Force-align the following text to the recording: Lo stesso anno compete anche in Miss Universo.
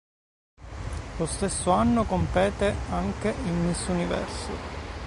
Lo 1.19 1.27
stesso 1.27 1.69
anno 1.69 2.05
compete 2.05 2.73
anche 2.89 3.29
in 3.29 3.67
Miss 3.67 3.85
Universo. 3.85 4.51